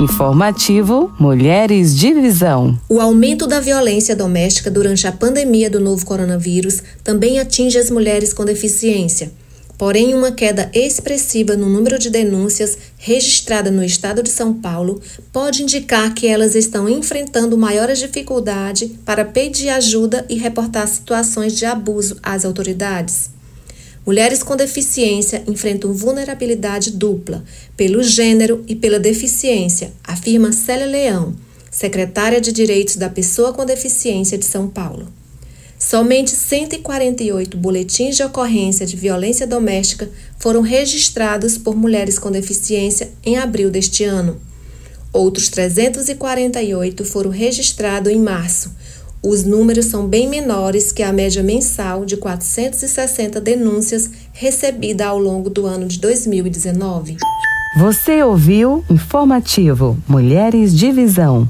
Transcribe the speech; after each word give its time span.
Informativo 0.00 1.12
Mulheres 1.20 1.94
de 1.94 2.14
Visão. 2.14 2.80
O 2.88 3.02
aumento 3.02 3.46
da 3.46 3.60
violência 3.60 4.16
doméstica 4.16 4.70
durante 4.70 5.06
a 5.06 5.12
pandemia 5.12 5.68
do 5.68 5.78
novo 5.78 6.06
coronavírus 6.06 6.82
também 7.04 7.38
atinge 7.38 7.76
as 7.76 7.90
mulheres 7.90 8.32
com 8.32 8.42
deficiência. 8.42 9.30
Porém, 9.76 10.14
uma 10.14 10.32
queda 10.32 10.70
expressiva 10.72 11.54
no 11.54 11.68
número 11.68 11.98
de 11.98 12.08
denúncias 12.08 12.78
registrada 12.96 13.70
no 13.70 13.84
estado 13.84 14.22
de 14.22 14.30
São 14.30 14.54
Paulo 14.54 15.02
pode 15.30 15.62
indicar 15.62 16.14
que 16.14 16.26
elas 16.26 16.54
estão 16.54 16.88
enfrentando 16.88 17.58
maiores 17.58 17.98
dificuldades 17.98 18.90
para 19.04 19.26
pedir 19.26 19.68
ajuda 19.68 20.24
e 20.30 20.36
reportar 20.38 20.88
situações 20.88 21.54
de 21.54 21.66
abuso 21.66 22.16
às 22.22 22.46
autoridades. 22.46 23.28
Mulheres 24.06 24.42
com 24.42 24.56
deficiência 24.56 25.42
enfrentam 25.46 25.92
vulnerabilidade 25.92 26.92
dupla, 26.92 27.44
pelo 27.76 28.02
gênero 28.02 28.64
e 28.66 28.74
pela 28.74 28.98
deficiência, 28.98 29.92
afirma 30.02 30.52
Célia 30.52 30.86
Leão, 30.86 31.34
secretária 31.70 32.40
de 32.40 32.50
Direitos 32.50 32.96
da 32.96 33.10
Pessoa 33.10 33.52
com 33.52 33.64
Deficiência 33.64 34.38
de 34.38 34.46
São 34.46 34.68
Paulo. 34.68 35.06
Somente 35.78 36.32
148 36.32 37.56
boletins 37.56 38.16
de 38.16 38.22
ocorrência 38.22 38.84
de 38.84 38.96
violência 38.96 39.46
doméstica 39.46 40.10
foram 40.38 40.60
registrados 40.60 41.56
por 41.56 41.74
mulheres 41.74 42.18
com 42.18 42.30
deficiência 42.30 43.10
em 43.24 43.38
abril 43.38 43.70
deste 43.70 44.04
ano. 44.04 44.40
Outros 45.12 45.48
348 45.48 47.04
foram 47.04 47.30
registrados 47.30 48.12
em 48.12 48.18
março, 48.18 48.72
os 49.22 49.44
números 49.44 49.86
são 49.86 50.06
bem 50.06 50.28
menores 50.28 50.92
que 50.92 51.02
a 51.02 51.12
média 51.12 51.42
mensal 51.42 52.06
de 52.06 52.16
460 52.16 53.40
denúncias 53.40 54.10
recebida 54.32 55.06
ao 55.06 55.18
longo 55.18 55.50
do 55.50 55.66
ano 55.66 55.86
de 55.86 56.00
2019. 56.00 57.16
Você 57.78 58.22
ouviu 58.22 58.82
Informativo 58.90 59.96
Mulheres 60.08 60.74
de 60.76 60.90
Visão. 60.90 61.46